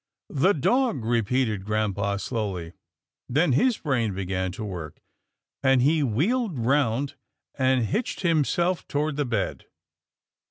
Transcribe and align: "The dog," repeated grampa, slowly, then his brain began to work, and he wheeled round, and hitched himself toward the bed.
"The 0.45 0.53
dog," 0.53 1.05
repeated 1.05 1.63
grampa, 1.63 2.17
slowly, 2.17 2.73
then 3.29 3.51
his 3.51 3.77
brain 3.77 4.15
began 4.15 4.51
to 4.53 4.65
work, 4.65 4.99
and 5.61 5.79
he 5.83 6.01
wheeled 6.01 6.57
round, 6.57 7.17
and 7.53 7.85
hitched 7.85 8.21
himself 8.21 8.87
toward 8.87 9.15
the 9.15 9.25
bed. 9.25 9.65